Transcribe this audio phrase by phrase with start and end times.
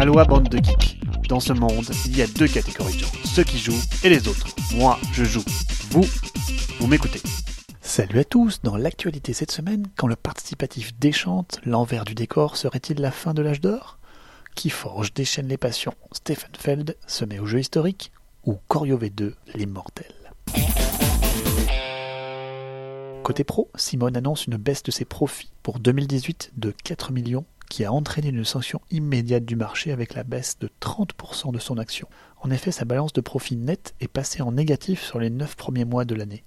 [0.00, 0.98] Aloha bande de geeks.
[1.28, 4.28] Dans ce monde, il y a deux catégories de gens, ceux qui jouent et les
[4.28, 4.46] autres.
[4.74, 5.44] Moi, je joue.
[5.90, 6.06] Vous,
[6.78, 7.20] vous m'écoutez.
[7.82, 12.98] Salut à tous, dans l'actualité cette semaine, quand le participatif déchante, l'envers du décor serait-il
[12.98, 13.98] la fin de l'âge d'or?
[14.54, 15.92] Qui forge déchaîne les passions?
[16.12, 18.10] Stephen Feld se met au jeu historique
[18.46, 20.14] Ou Corio V2, l'immortel?
[23.22, 27.84] Côté pro, Simone annonce une baisse de ses profits pour 2018 de 4 millions qui
[27.84, 32.08] a entraîné une sanction immédiate du marché avec la baisse de 30% de son action.
[32.42, 35.86] En effet, sa balance de profit net est passée en négatif sur les 9 premiers
[35.86, 36.44] mois de l'année.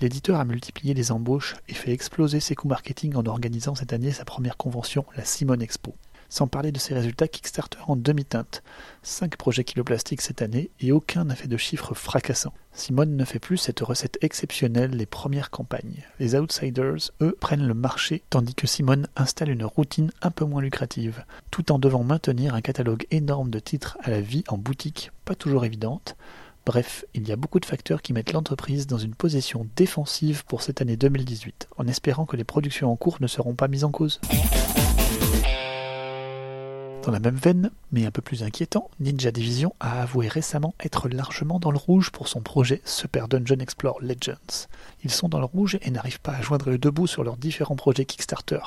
[0.00, 4.12] L'éditeur a multiplié les embauches et fait exploser ses coûts marketing en organisant cette année
[4.12, 5.96] sa première convention, la Simone Expo
[6.28, 8.62] sans parler de ses résultats Kickstarter en demi-teinte.
[9.02, 12.52] 5 projets kiloplastiques cette année et aucun n'a fait de chiffres fracassants.
[12.72, 16.04] Simone ne fait plus cette recette exceptionnelle les premières campagnes.
[16.20, 20.62] Les outsiders, eux, prennent le marché tandis que Simone installe une routine un peu moins
[20.62, 25.10] lucrative, tout en devant maintenir un catalogue énorme de titres à la vie en boutique,
[25.24, 26.16] pas toujours évidente.
[26.66, 30.60] Bref, il y a beaucoup de facteurs qui mettent l'entreprise dans une position défensive pour
[30.60, 33.90] cette année 2018, en espérant que les productions en cours ne seront pas mises en
[33.90, 34.20] cause.
[37.08, 41.08] Dans la même veine, mais un peu plus inquiétant, Ninja Division a avoué récemment être
[41.08, 44.66] largement dans le rouge pour son projet Super Dungeon Explore Legends.
[45.04, 47.76] Ils sont dans le rouge et n'arrivent pas à joindre le debout sur leurs différents
[47.76, 48.60] projets Kickstarter.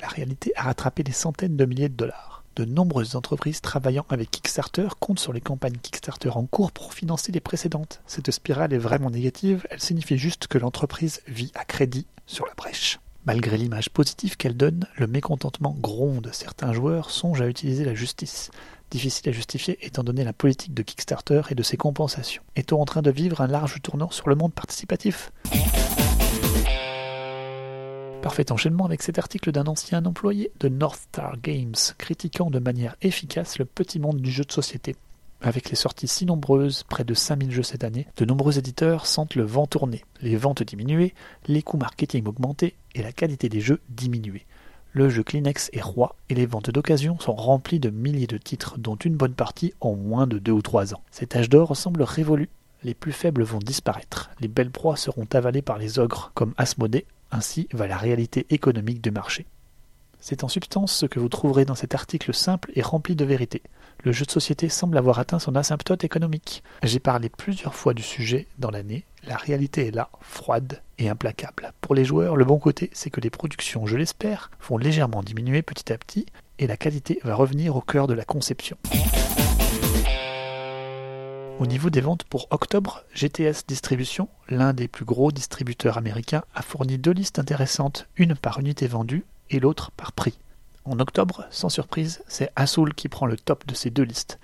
[0.00, 2.44] La réalité a rattrapé des centaines de milliers de dollars.
[2.54, 7.32] De nombreuses entreprises travaillant avec Kickstarter comptent sur les campagnes Kickstarter en cours pour financer
[7.32, 8.02] les précédentes.
[8.06, 12.54] Cette spirale est vraiment négative, elle signifie juste que l'entreprise vit à crédit sur la
[12.54, 13.00] brèche.
[13.26, 16.30] Malgré l'image positive qu'elle donne, le mécontentement gronde.
[16.32, 18.50] Certains joueurs songent à utiliser la justice.
[18.90, 22.42] Difficile à justifier étant donné la politique de Kickstarter et de ses compensations.
[22.56, 25.32] Est-on en train de vivre un large tournant sur le monde participatif?
[28.22, 32.96] Parfait enchaînement avec cet article d'un ancien employé de North Star Games critiquant de manière
[33.02, 34.96] efficace le petit monde du jeu de société.
[35.42, 39.36] Avec les sorties si nombreuses, près de 5000 jeux cette année, de nombreux éditeurs sentent
[39.36, 41.14] le vent tourner, les ventes diminuer,
[41.46, 44.44] les coûts marketing augmenter et la qualité des jeux diminuer.
[44.92, 48.76] Le jeu Kleenex est roi et les ventes d'occasion sont remplies de milliers de titres
[48.76, 51.02] dont une bonne partie en moins de 2 ou 3 ans.
[51.10, 52.50] Cet âge d'or semble révolu.
[52.82, 57.06] Les plus faibles vont disparaître, les belles proies seront avalées par les ogres comme Asmodée,
[57.30, 59.46] ainsi va la réalité économique du marché.
[60.18, 63.62] C'est en substance ce que vous trouverez dans cet article simple et rempli de vérité
[64.02, 66.62] le jeu de société semble avoir atteint son asymptote économique.
[66.82, 71.72] J'ai parlé plusieurs fois du sujet dans l'année, la réalité est là, froide et implacable.
[71.80, 75.62] Pour les joueurs, le bon côté, c'est que les productions, je l'espère, vont légèrement diminuer
[75.62, 76.26] petit à petit
[76.58, 78.76] et la qualité va revenir au cœur de la conception.
[81.58, 86.62] Au niveau des ventes pour octobre, GTS Distribution, l'un des plus gros distributeurs américains, a
[86.62, 90.38] fourni deux listes intéressantes, une par unité vendue et l'autre par prix.
[90.84, 94.38] En octobre, sans surprise, c'est Assault qui prend le top de ces deux listes.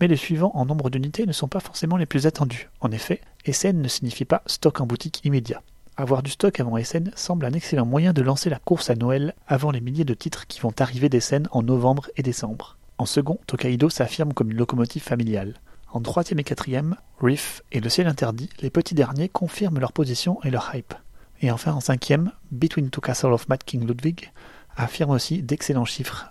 [0.00, 2.68] Mais les suivants en nombre d'unités ne sont pas forcément les plus attendus.
[2.80, 5.62] En effet, SN ne signifie pas stock en boutique immédiat.
[5.96, 9.34] Avoir du stock avant SN semble un excellent moyen de lancer la course à Noël
[9.46, 11.20] avant les milliers de titres qui vont arriver des
[11.52, 12.78] en novembre et décembre.
[12.98, 15.54] En second, Tokaido s'affirme comme une locomotive familiale.
[15.92, 20.40] En troisième et quatrième, Riff et le ciel interdit, les petits derniers confirment leur position
[20.42, 20.94] et leur hype.
[21.40, 24.32] Et enfin en cinquième, Between Two Castles of Mad King Ludwig
[24.76, 26.26] affirme aussi d'excellents chiffres.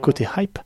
[0.00, 0.58] Côté hype,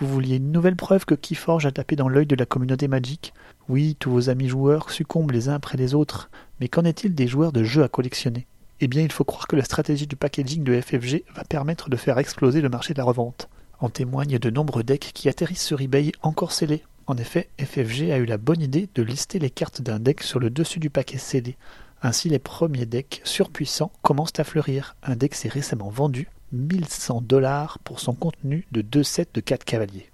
[0.00, 3.34] vous vouliez une nouvelle preuve que Keyforge a tapé dans l'œil de la communauté Magic
[3.68, 7.26] Oui, tous vos amis joueurs succombent les uns après les autres, mais qu'en est-il des
[7.26, 8.46] joueurs de jeux à collectionner?
[8.80, 11.96] Eh bien, il faut croire que la stratégie du packaging de FFG va permettre de
[11.96, 13.48] faire exploser le marché de la revente.
[13.80, 16.84] En témoignent de nombreux decks qui atterrissent sur eBay encore scellés.
[17.06, 20.38] En effet, FFG a eu la bonne idée de lister les cartes d'un deck sur
[20.38, 21.56] le dessus du paquet scellé,
[22.02, 24.96] ainsi, les premiers decks surpuissants commencent à fleurir.
[25.02, 29.64] Un deck s'est récemment vendu 1100 dollars pour son contenu de deux sets de 4
[29.64, 30.08] cavaliers.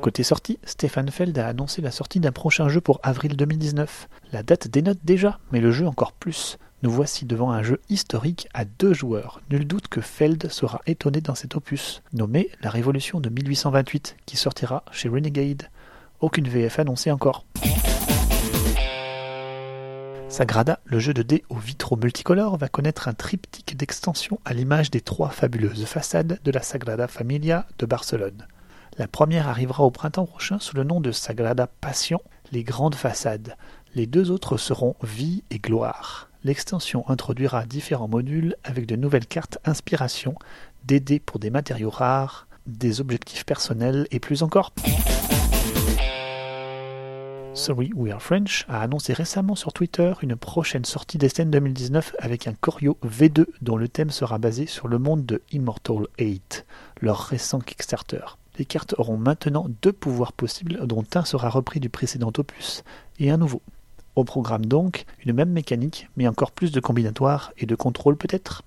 [0.00, 4.08] Côté sortie, Stefan Feld a annoncé la sortie d'un prochain jeu pour avril 2019.
[4.32, 6.58] La date dénote déjà, mais le jeu encore plus.
[6.82, 9.40] Nous voici devant un jeu historique à deux joueurs.
[9.50, 14.36] Nul doute que Feld sera étonné dans cet opus, nommé La Révolution de 1828, qui
[14.36, 15.68] sortira chez Renegade.
[16.20, 17.44] Aucune VF annoncée encore.
[20.32, 24.90] Sagrada, le jeu de dés aux vitraux multicolores, va connaître un triptyque d'extension à l'image
[24.90, 28.46] des trois fabuleuses façades de la Sagrada Familia de Barcelone.
[28.96, 33.58] La première arrivera au printemps prochain sous le nom de Sagrada Passion, les grandes façades.
[33.94, 36.30] Les deux autres seront Vie et Gloire.
[36.44, 40.34] L'extension introduira différents modules avec de nouvelles cartes inspiration,
[40.86, 44.72] des dés pour des matériaux rares, des objectifs personnels et plus encore.
[47.62, 52.16] Sorry We Are French a annoncé récemment sur Twitter une prochaine sortie des scènes 2019
[52.18, 56.66] avec un Corio V2 dont le thème sera basé sur le monde de Immortal 8,
[57.00, 58.36] leur récent Kickstarter.
[58.58, 62.82] Les cartes auront maintenant deux pouvoirs possibles dont un sera repris du précédent opus
[63.20, 63.62] et un nouveau.
[64.16, 68.64] Au programme donc, une même mécanique, mais encore plus de combinatoires et de contrôle peut-être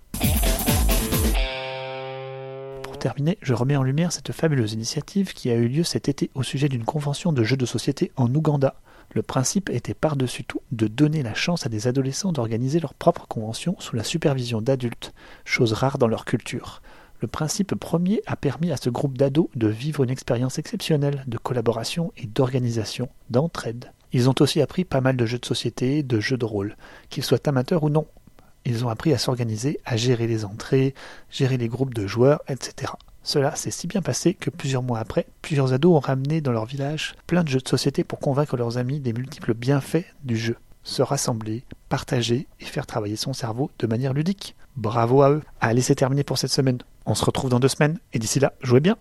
[2.96, 6.32] Pour terminer, je remets en lumière cette fabuleuse initiative qui a eu lieu cet été
[6.34, 8.76] au sujet d'une convention de jeux de société en Ouganda.
[9.12, 13.28] Le principe était par-dessus tout de donner la chance à des adolescents d'organiser leur propre
[13.28, 15.14] convention sous la supervision d'adultes,
[15.44, 16.82] chose rare dans leur culture.
[17.20, 21.38] Le principe premier a permis à ce groupe d'ados de vivre une expérience exceptionnelle de
[21.38, 23.92] collaboration et d'organisation, d'entraide.
[24.14, 26.78] Ils ont aussi appris pas mal de jeux de société, de jeux de rôle,
[27.10, 28.08] qu'ils soient amateurs ou non.
[28.66, 30.94] Ils ont appris à s'organiser, à gérer les entrées,
[31.30, 32.94] gérer les groupes de joueurs, etc.
[33.24, 36.66] Cela s'est si bien passé que plusieurs mois après, plusieurs ados ont ramené dans leur
[36.66, 40.58] village plein de jeux de société pour convaincre leurs amis des multiples bienfaits du jeu.
[40.84, 44.56] Se rassembler, partager et faire travailler son cerveau de manière ludique.
[44.76, 45.42] Bravo à eux.
[45.62, 46.80] Allez, c'est terminé pour cette semaine.
[47.08, 48.98] On se retrouve dans deux semaines et d'ici là, jouez bien.